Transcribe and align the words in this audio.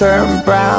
turn 0.00 0.42
brown. 0.46 0.69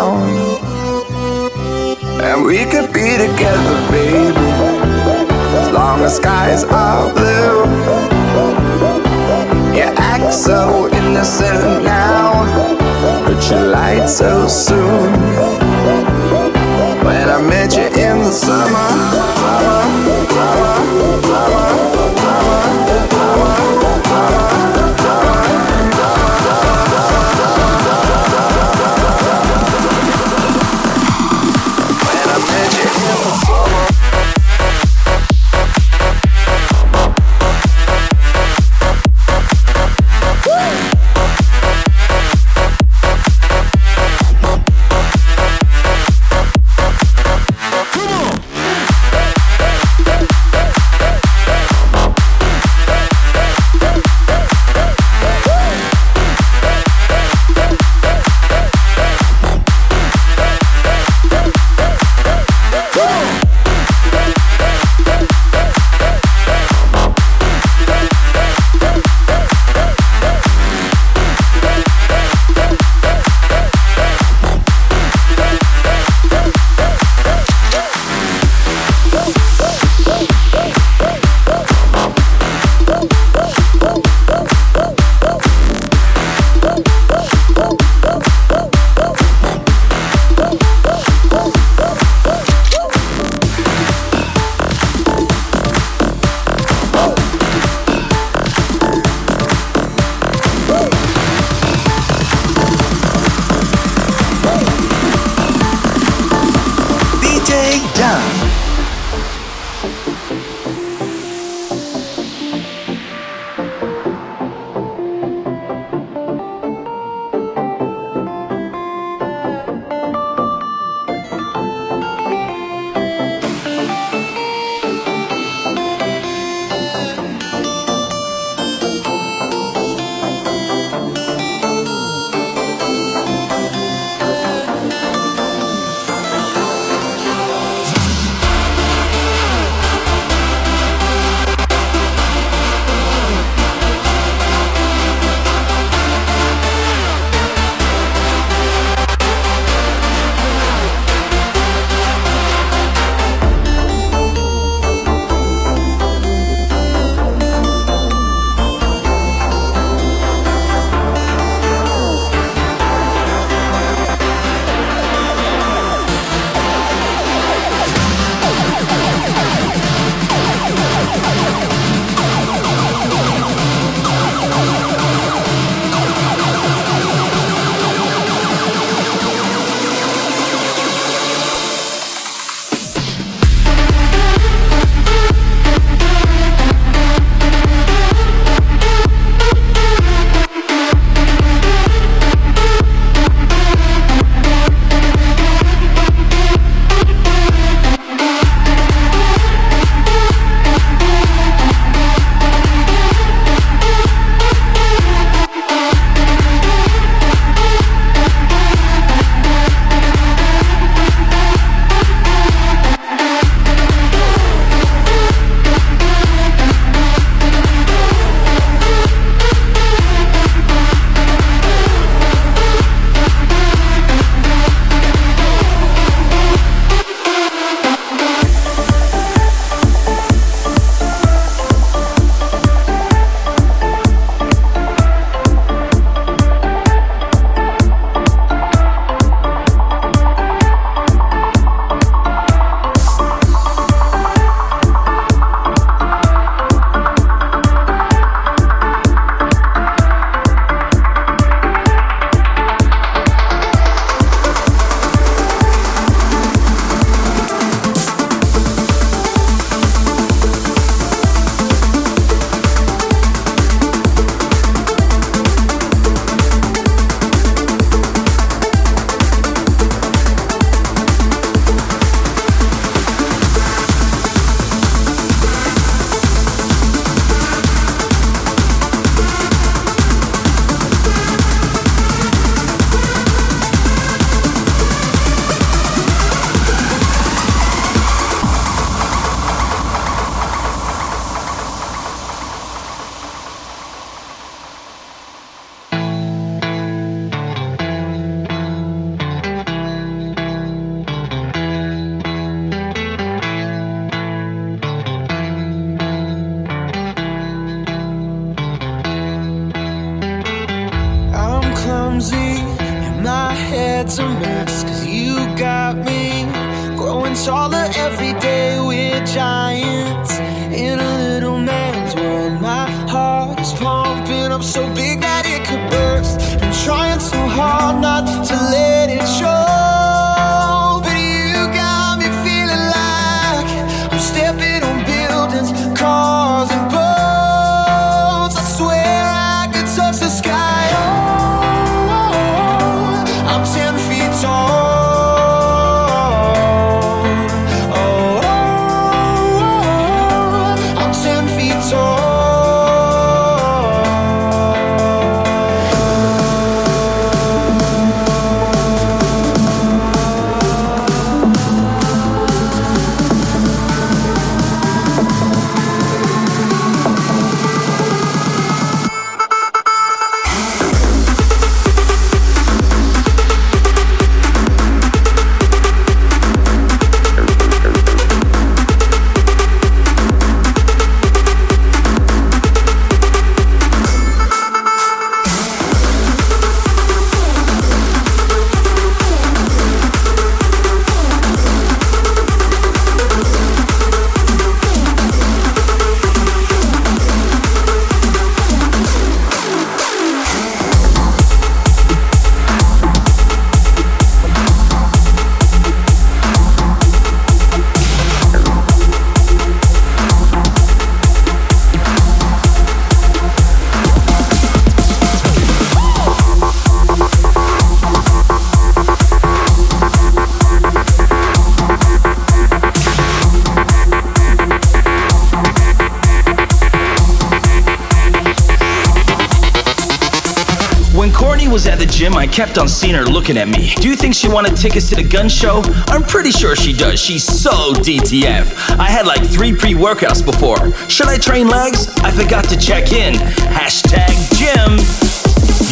Was 431.71 431.87
at 431.87 431.99
the 431.99 432.05
gym, 432.05 432.35
I 432.35 432.47
kept 432.47 432.77
on 432.77 432.89
seeing 432.89 433.15
her 433.15 433.23
looking 433.23 433.55
at 433.55 433.67
me. 433.67 433.95
Do 433.95 434.09
you 434.09 434.15
think 434.17 434.35
she 434.35 434.49
wanted 434.49 434.75
tickets 434.75 435.07
to 435.09 435.15
the 435.15 435.23
gun 435.23 435.47
show? 435.47 435.81
I'm 436.11 436.21
pretty 436.23 436.51
sure 436.51 436.75
she 436.75 436.91
does. 436.91 437.19
She's 437.19 437.45
so 437.47 437.93
DTF. 437.95 438.99
I 438.99 439.07
had 439.07 439.25
like 439.25 439.39
three 439.47 439.71
pre 439.71 439.93
workouts 439.93 440.43
before. 440.43 440.91
Should 441.07 441.27
I 441.27 441.37
train 441.37 441.67
legs? 441.67 442.11
I 442.27 442.31
forgot 442.31 442.67
to 442.69 442.77
check 442.77 443.13
in. 443.13 443.35
Hashtag 443.71 444.35
gym. 444.59 444.99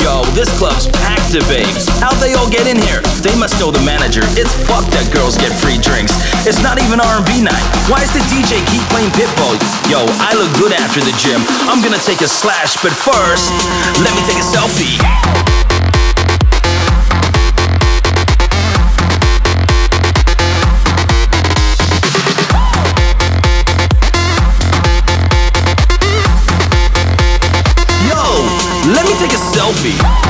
Yo, 0.04 0.24
this 0.36 0.52
club's 0.60 0.92
packed 1.00 1.32
of 1.36 1.48
babes. 1.48 1.88
How'd 2.04 2.20
they 2.20 2.36
all 2.36 2.50
get 2.52 2.68
in 2.68 2.76
here? 2.76 3.00
They 3.24 3.36
must 3.40 3.56
know 3.60 3.72
the 3.72 3.84
manager. 3.88 4.24
It's 4.36 4.52
fucked 4.68 4.92
that 4.92 5.08
girls 5.16 5.40
get 5.40 5.56
free 5.64 5.80
drinks. 5.80 6.12
It's 6.44 6.60
not 6.60 6.76
even 6.76 7.00
R&B 7.00 7.40
night. 7.40 7.66
Why 7.88 8.04
does 8.04 8.12
the 8.12 8.24
DJ 8.28 8.60
keep 8.68 8.84
playing 8.92 9.16
Pitbull? 9.16 9.56
Yo, 9.88 10.04
I 10.20 10.36
look 10.36 10.52
good 10.60 10.76
after 10.76 11.00
the 11.00 11.16
gym. 11.24 11.40
I'm 11.72 11.80
gonna 11.80 12.04
take 12.04 12.20
a 12.20 12.28
slash, 12.28 12.76
but 12.84 12.92
first, 12.92 13.48
let 14.04 14.12
me 14.12 14.24
take 14.28 14.40
a 14.40 14.48
selfie. 14.48 15.69
Me 29.70 30.29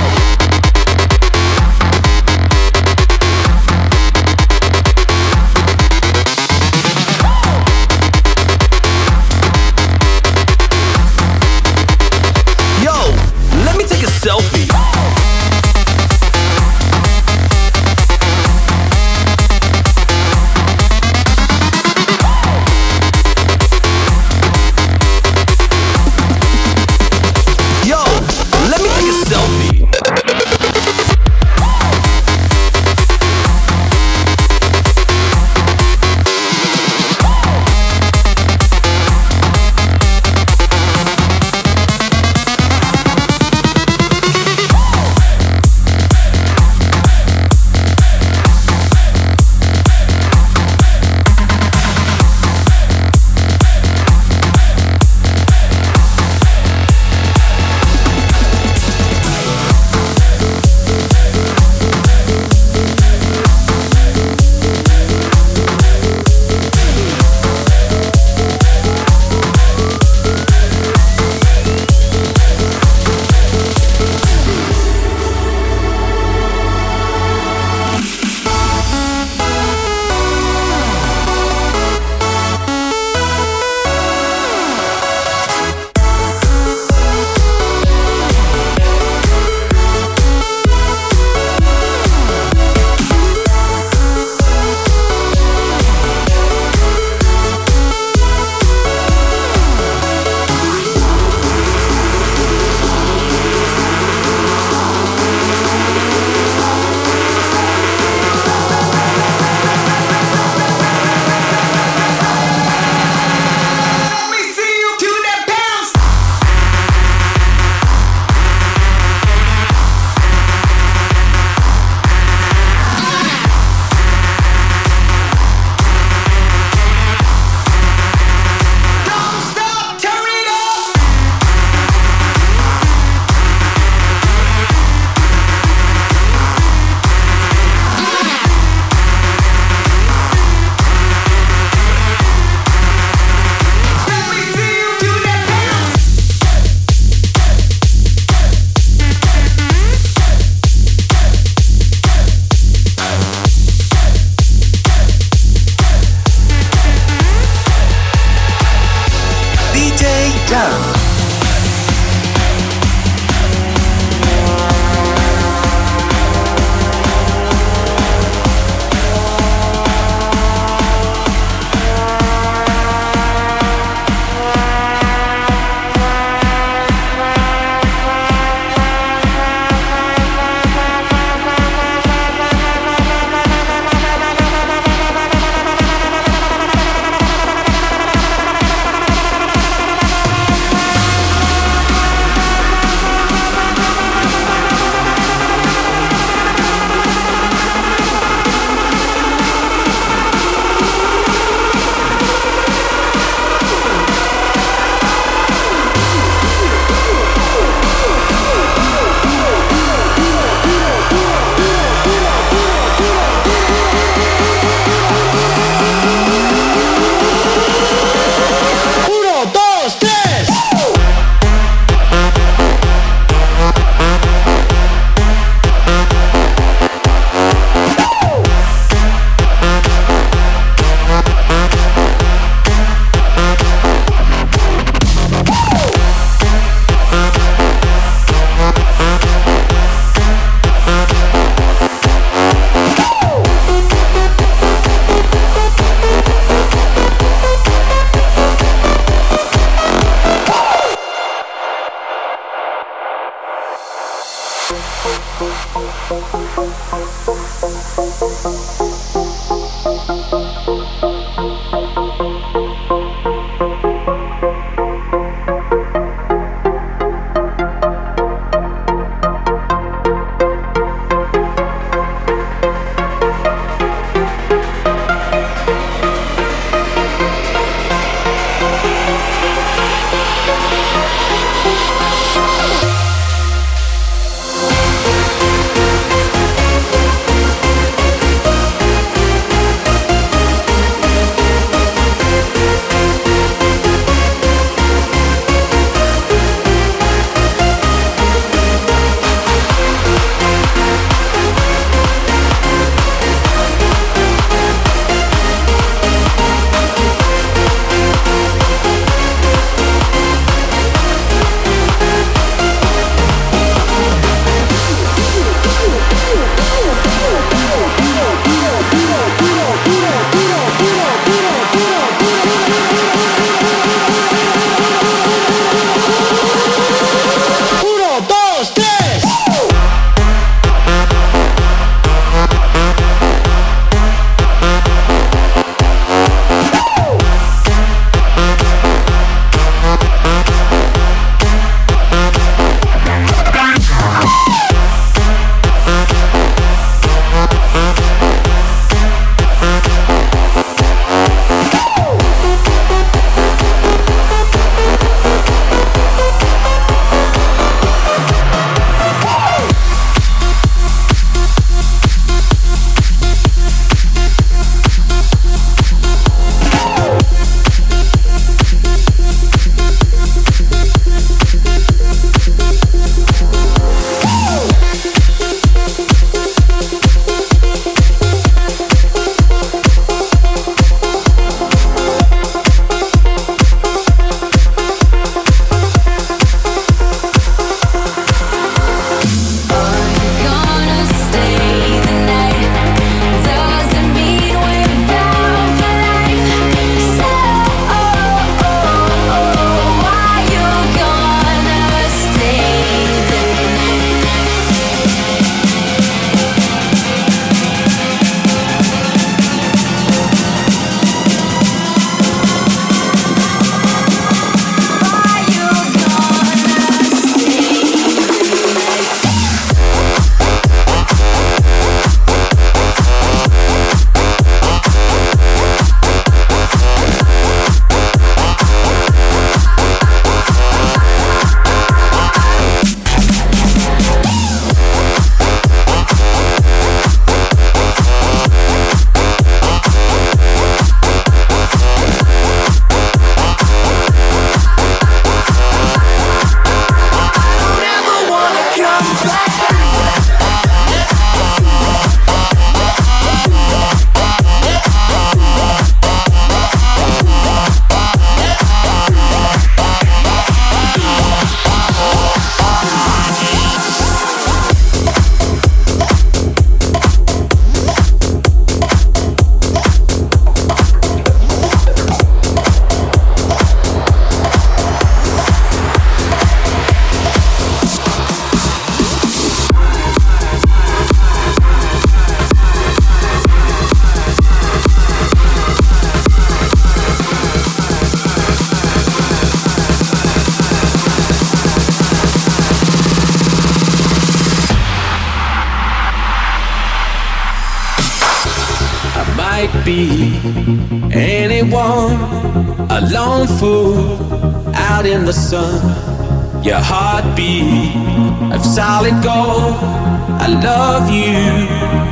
love 510.69 511.09
you, 511.09 511.41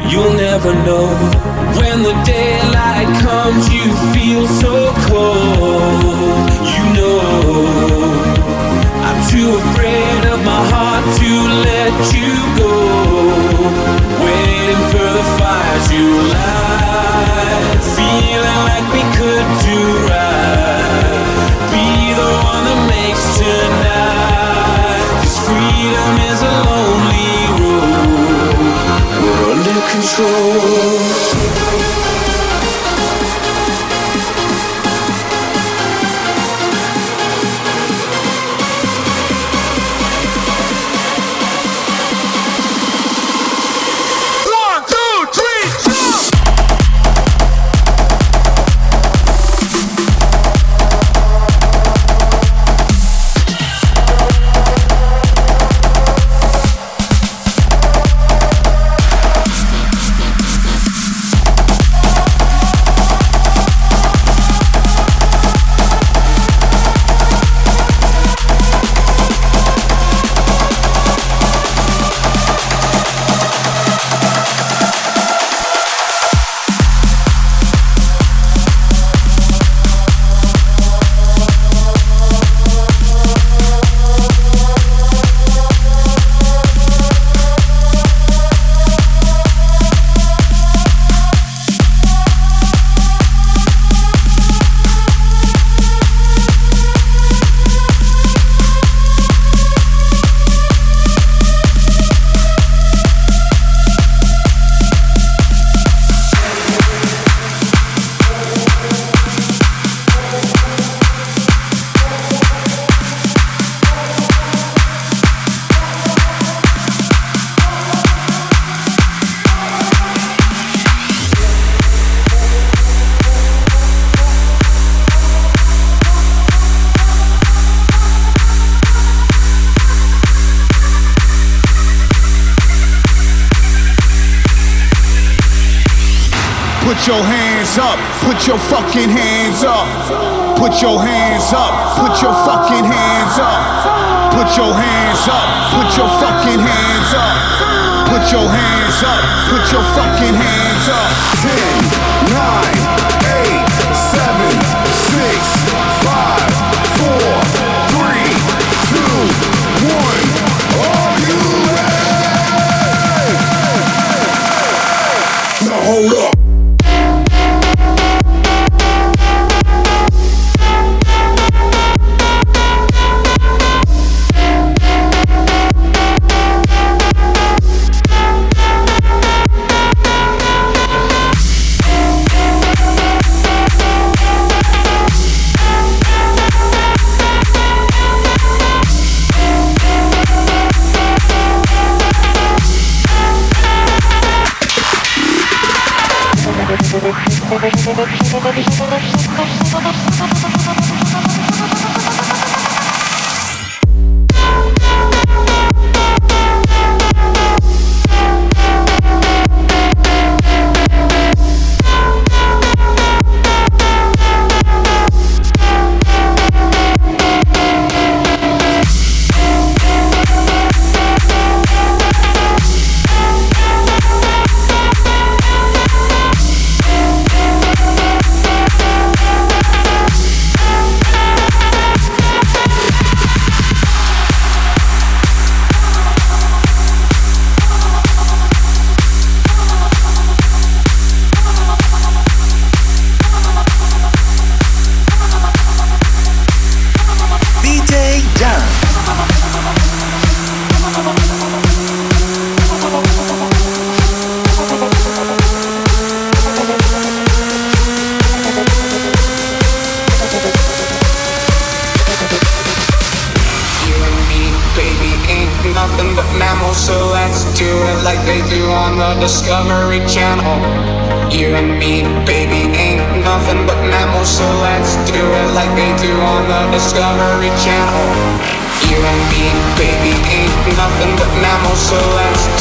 you'll 0.09 0.35
never 0.47 0.73
know. 0.87 1.07
When 1.79 1.97
the 2.07 2.15
daylight 2.25 3.09
comes, 3.25 3.63
you 3.75 3.85
feel 4.13 4.43
so 4.63 4.75
cold. 5.09 6.47
You 6.75 6.85
know, 6.97 7.19
I'm 9.07 9.19
too 9.31 9.49
afraid 9.61 10.21
of 10.33 10.39
my 10.51 10.61
heart 10.71 11.05
to 11.21 11.31
let 11.69 11.95
you 12.17 12.33
go. 12.61 12.73
Waiting 14.25 14.83
for 14.91 15.07
the 15.17 15.25
fire 15.37 15.79
to 15.91 16.01
light, 16.35 17.81
feeling 17.95 18.61
like. 18.69 18.96
control. 29.91 31.27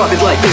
drop 0.00 0.12
it 0.14 0.22
like 0.22 0.49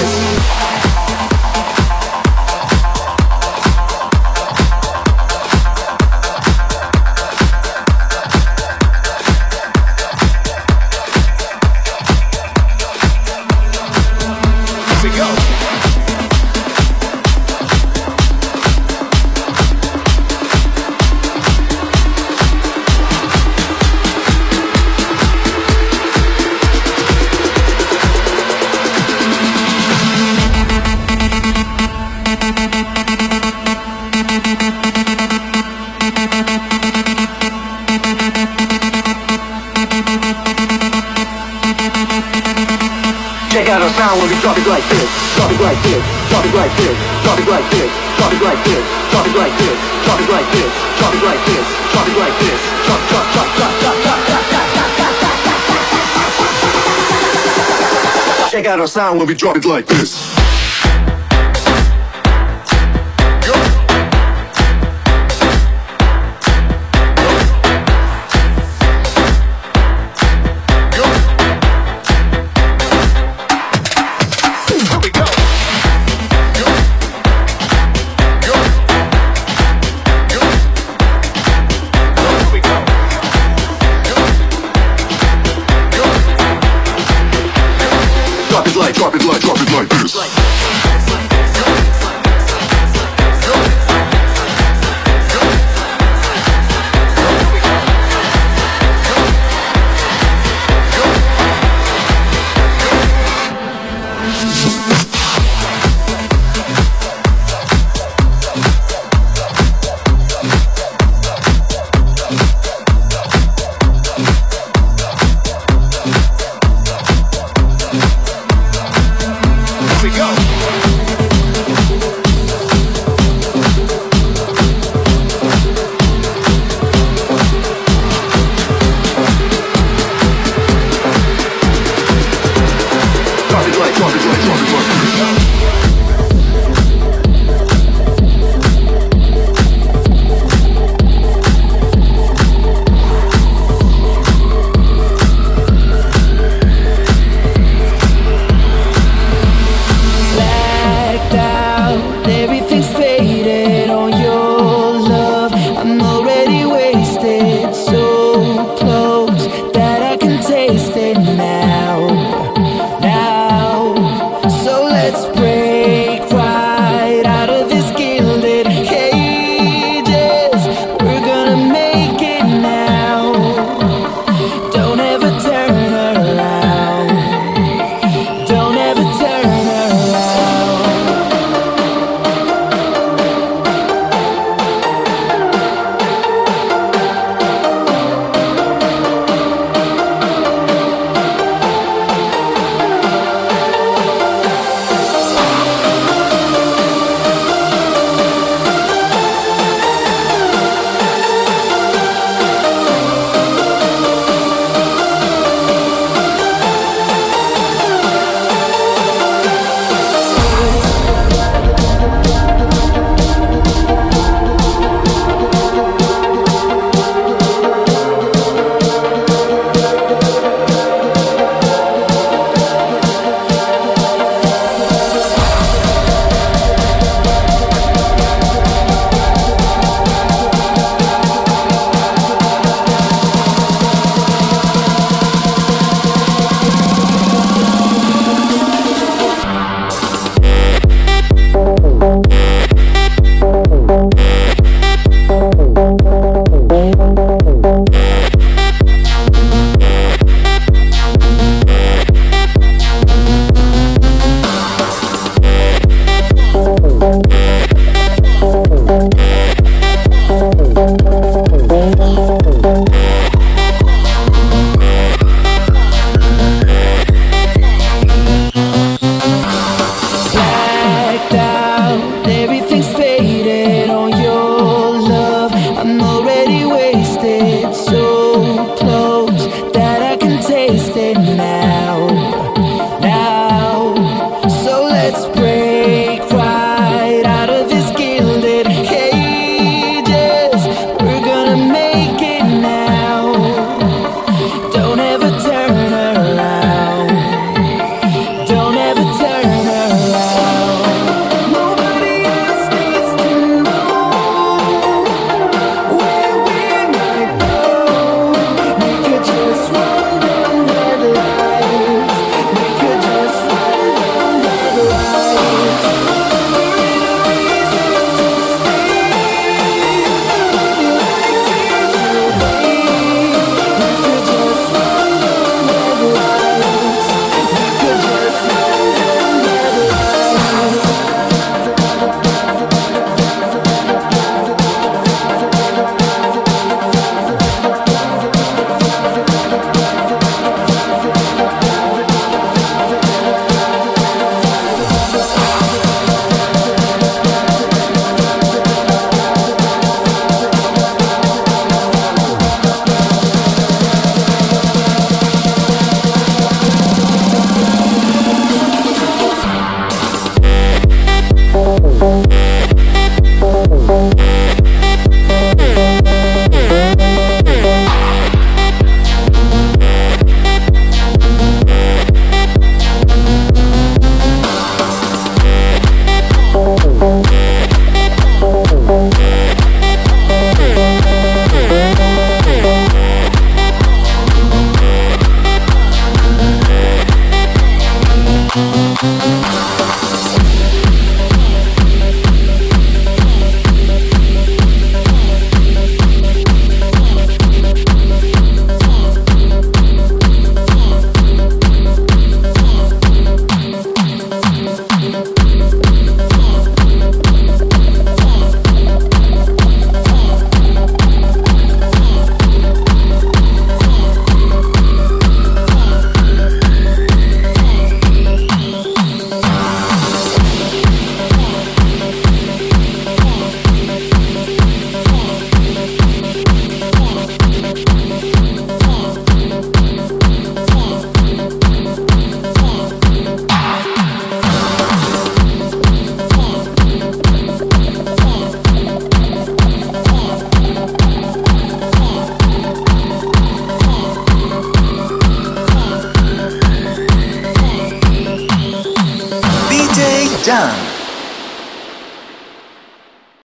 sound 58.98 59.20
when 59.20 59.28
we 59.28 59.36
drop 59.36 59.56
it 59.56 59.64
like 59.64 59.86
this. 59.86 60.37